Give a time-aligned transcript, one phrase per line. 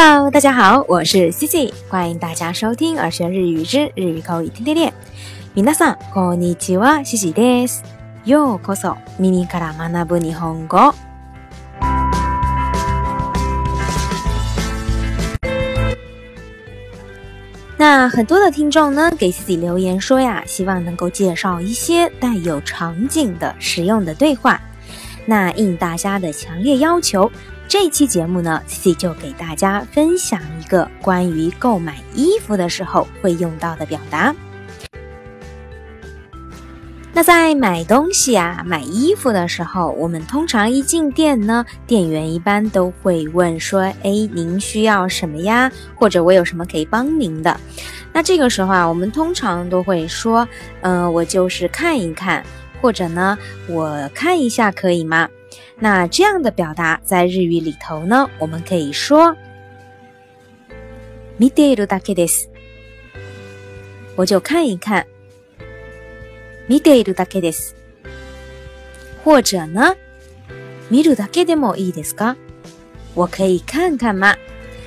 [0.00, 4.88] Hello，大家好，我是 c 西，欢迎大家收听《儿学日语之日语口语天天练》。
[5.56, 5.74] i
[6.54, 7.82] c i です。
[8.24, 10.94] ようこそ、耳から学ぶ日本語。
[17.76, 24.60] 那很多的听众呢，给西 i 留言说呀，希望能够介绍一些带有场景的使用的对话。
[25.26, 27.28] 那应大家的强烈要求。
[27.68, 34.34] 这期节目呢，Cici 就给大家分享一个关于购买衣服的时候会用到的表达。
[37.12, 45.70] 那在买东西啊，买衣服的时候，我们通常一进店呢，店员一般都会问说：“哎，您需要什么呀？
[45.94, 47.54] 或者我有什么可以帮您的？”
[48.14, 50.48] 那这个时候啊，我们通常都会说
[50.80, 52.42] ：“嗯，我就是看一看，
[52.80, 53.36] 或者呢，
[53.68, 55.28] 我看一下可以吗？”
[55.78, 59.34] 那这样的表达在日语里头呢，我们可以说
[61.38, 62.46] “見てるだけです”，
[64.16, 65.02] 我就看一看
[66.68, 67.72] ；“見てるだけです”，
[69.22, 69.94] 或者呢
[70.90, 72.36] ，“見るだけでもいいですか”，
[73.14, 74.34] 我可以看看吗？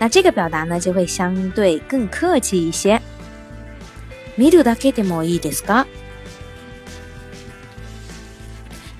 [0.00, 3.00] 那这个表达呢，就会相对更客气一些
[4.36, 5.86] ，“見るだけでもいいですか”。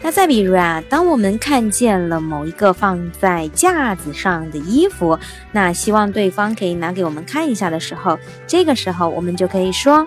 [0.05, 5.17] 那再比如啊，当我们看见了某一个放在架子上的衣服，
[5.53, 10.05] 那希望对方可以拿给我们看一下的时候，这个时候我们就可以说：“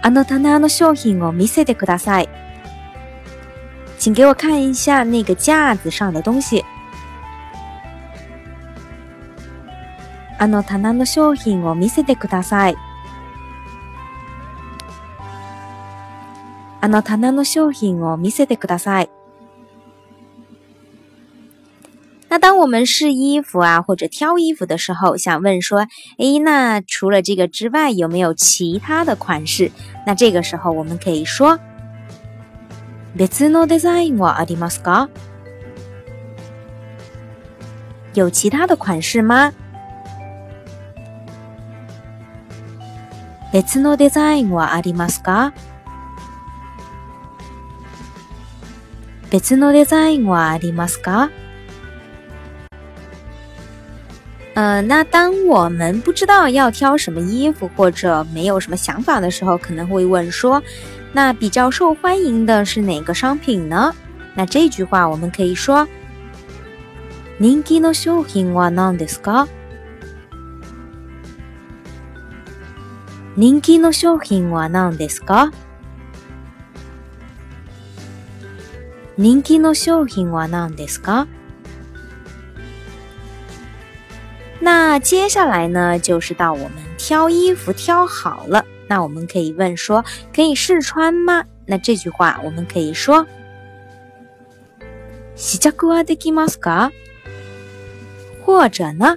[0.00, 2.28] 阿诺塔纳的商品哦，ミセテください，
[3.98, 6.64] 请给我看一下那个架子上的东西。”
[10.40, 12.93] 阿诺塔纳的商品哦，ミセテください。
[16.86, 19.08] 那の棚の商品哦，米色的格大塞。
[22.28, 25.86] 那当我们试衣服啊，或者挑衣服的时候，想问说，
[26.18, 29.72] 诶，那除了这个之外，有没有其他的款式？
[30.06, 31.58] 那这个时候我们可以说，
[33.16, 35.08] 別のデザインはありますか？
[38.12, 39.54] 有其他的款式吗？
[43.50, 45.54] 別のデザインはありますか？
[49.34, 51.28] 別のデザインはりますか？
[54.54, 60.62] 呃，那当我们不知道要挑什么衣服或者没有什么想法的时候，可能会问说
[61.12, 63.92] ：“那比较受欢迎的是哪个商品呢？”
[64.38, 65.84] 那这句话我们可以说
[67.38, 69.48] ：“人気の商品は何ですか？”
[73.36, 75.50] 人気の商品は何ですか？
[79.16, 81.28] 您気の商品は何的すか
[84.60, 90.04] 那接下来呢就是到我们挑衣服挑好了，那我们可以问说
[90.34, 91.44] 可以试穿吗？
[91.66, 93.24] 那这句话我们可以说
[95.36, 96.90] 試着はできますか，
[98.44, 99.16] 或者呢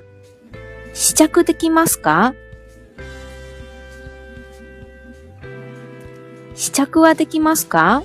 [0.94, 2.34] 試着できますか，
[6.56, 8.04] 試着はできますか？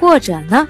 [0.00, 0.66] 或者呢？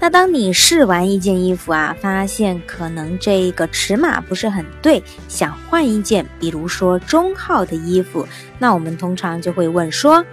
[0.00, 8.26] 那当你试完一件衣服啊，发现可能这个尺码不是很对，想换一件，比如说中号的衣服，
[8.58, 10.24] 那我们通常就会问说：“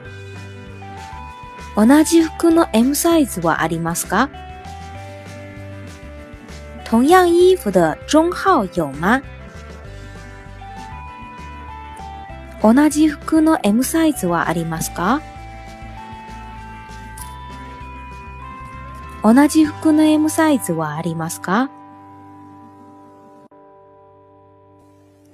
[1.75, 2.03] 我那
[2.39, 3.93] 服呢？M size 我阿里吗？
[6.85, 9.21] 同样衣服的中号有吗？”
[12.61, 15.19] 同じ服の M サイズはありますか？
[19.23, 21.69] 同じ服の M サイズはありますか？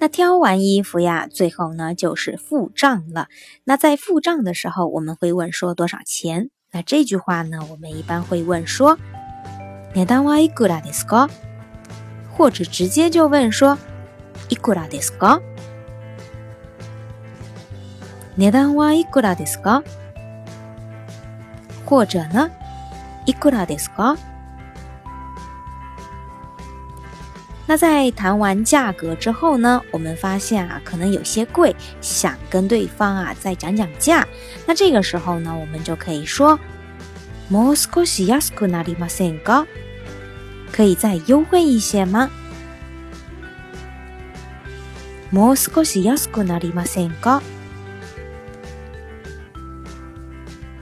[0.00, 3.28] 那挑完衣服呀，最后呢就是付账了。
[3.64, 6.48] 那在付账的时候，我们会问说多少钱？
[6.72, 8.96] 那这句话呢，我们一般会问说
[9.94, 11.28] “ni da wa i k u
[12.34, 13.76] 或者直接就问说
[14.48, 14.98] “ikura d
[18.38, 19.82] 値段はいくらですか？
[21.84, 22.50] 或者呢
[23.26, 24.16] いくらですか？
[27.66, 29.82] 那在谈完价格之后呢？
[29.90, 34.26] 我们发现啊，可能有些贵，想跟对方啊再讲讲价。
[34.66, 36.56] 那这个时候呢，我们就可以说，
[37.50, 39.66] もう少し安くなりませんか？
[40.70, 42.30] 可以再优惠一些吗？
[45.32, 47.42] もう少し安くなりませんか？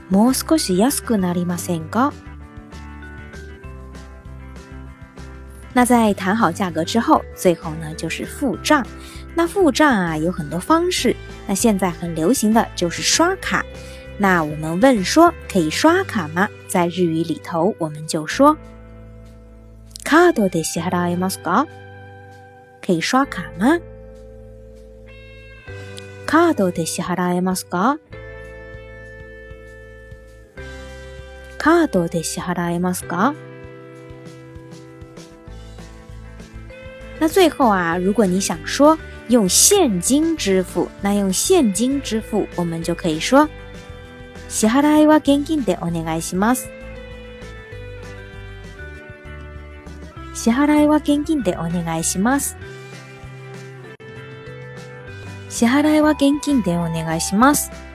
[0.09, 2.13] もう少し安くなりませんか？
[5.73, 8.85] 那在谈好价格之后，最后呢就是付账。
[9.35, 11.15] 那付账啊有很多方式，
[11.45, 13.63] 那现在很流行的就是刷卡。
[14.17, 16.47] 那我们问说可以刷卡吗？
[16.67, 18.57] 在日语里头我们就说
[20.03, 21.67] カードで支払えますか？
[22.85, 23.79] 可以刷卡吗？
[26.25, 27.99] カードで支払えますか？
[31.67, 33.35] カードで支払えますか
[37.19, 38.97] 那最後啊，如果你想说
[39.27, 43.49] 用现金支付，那用现金支付我们就可以说
[44.47, 46.69] 支払いは現金でお願いします。
[50.33, 52.55] 支払いは現金でお願いします。
[55.49, 57.86] 支払いは現金でお願いします。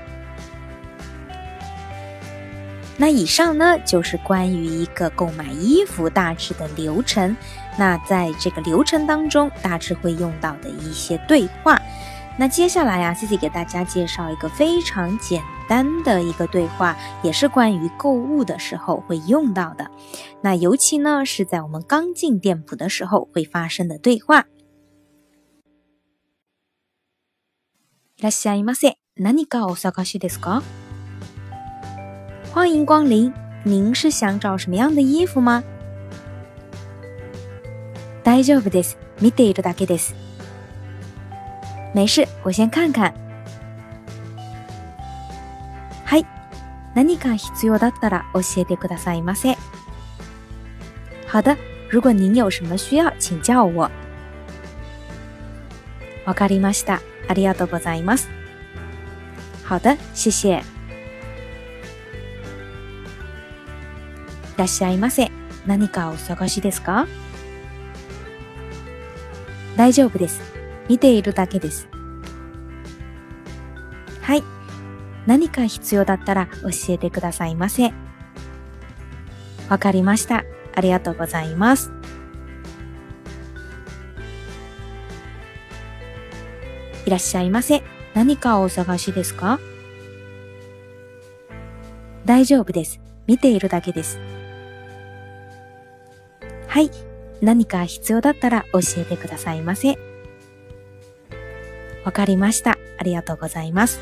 [3.02, 7.34] 那以上呢，就是关于一个购买衣服大致的流程。
[7.76, 11.76] 那在这个流程当中，大致会用到的一些对话。
[12.38, 19.90] 那接下来啊，Cici 给大家介绍一个非常简单的一个对话，也是关于购物的时候会用到的。
[20.40, 24.42] 那尤其呢，是在我们刚进店铺的时候会发生的对话。
[28.20, 28.92] いらっしゃいませ。
[29.16, 30.62] 何かお探しですか？
[32.52, 33.32] 欢迎光临，
[33.64, 35.64] 您是想找什么样的衣服吗？
[41.94, 43.10] 没事，我先看看。
[46.04, 46.22] 嗨，
[51.30, 51.56] 好的，
[51.88, 53.90] 如果您有什么需要，请叫我。
[59.64, 60.62] 好的，谢谢。
[64.52, 65.30] いらっしゃいませ。
[65.66, 67.06] 何かお探しですか
[69.76, 70.40] 大丈夫です。
[70.88, 71.88] 見ているだけです。
[74.20, 74.42] はい。
[75.26, 77.92] 何か必要だったら教えてくださいませ。
[79.70, 80.44] わかりました。
[80.74, 81.90] ありがとうございます。
[87.06, 87.82] いらっしゃいませ。
[88.12, 89.58] 何かお探しですか
[92.26, 93.00] 大丈夫です。
[93.26, 94.18] 見ているだけです。
[96.72, 96.90] はい。
[97.42, 99.98] 何か必要だったら教えてくださいませ。
[102.06, 102.78] わかりました。
[102.98, 103.98] ありがとうございます。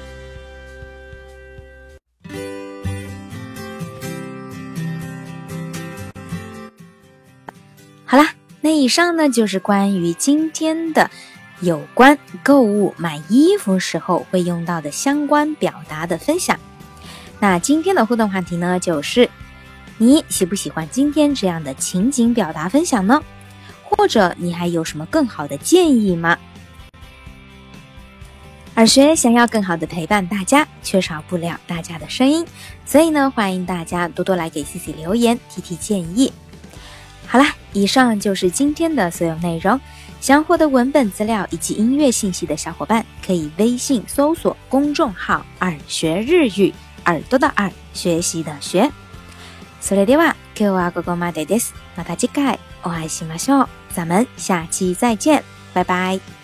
[8.09, 11.11] 好啦，那以上呢就是关于今天的
[11.63, 16.57] 有关购物买衣服时候会用到的相关表达的分享。
[17.41, 19.29] 那今天的互动话题呢就是。
[20.03, 23.23] 你喜不喜欢今天这样的情景表达分享呢？
[23.85, 26.39] 或者你还有什么更好的建议吗？
[28.77, 32.47] 耳学想要更好的陪伴大家，缺少不了大家的声音，
[32.87, 36.33] 所以呢，欢迎大家多多来给 C C 留言提提建议。
[37.27, 39.79] 好啦，以上就是今天的所有内容。
[40.23, 46.73] 想获得文本资料以及音乐信息的小伙伴，可以微信搜索公众号“耳学日语”，
[47.05, 48.91] 耳朵的耳，学习的学。
[49.81, 51.75] それでは今日はここまでです。
[51.97, 53.69] また次回お会いしましょう。
[53.91, 55.43] 咱们下期再见。
[55.75, 56.40] バイバイ。